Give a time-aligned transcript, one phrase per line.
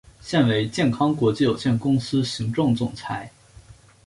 [0.19, 3.29] 现为健康国际有限公司行政总裁。